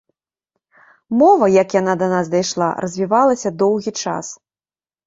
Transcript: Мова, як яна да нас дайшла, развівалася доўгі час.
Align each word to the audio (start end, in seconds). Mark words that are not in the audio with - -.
Мова, 1.19 1.49
як 1.57 1.77
яна 1.81 1.93
да 2.01 2.07
нас 2.17 2.33
дайшла, 2.35 2.73
развівалася 2.87 3.57
доўгі 3.63 3.99
час. 4.03 4.35